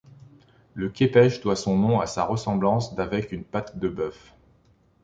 Le 0.73 0.89
khépesh 0.89 1.41
doit 1.41 1.55
son 1.55 1.77
nom 1.77 1.99
à 1.99 2.07
sa 2.07 2.25
ressemblance 2.25 2.95
d'avec 2.95 3.31
une 3.31 3.43
patte 3.43 3.77
de 3.77 3.87
bœuf. 3.87 4.33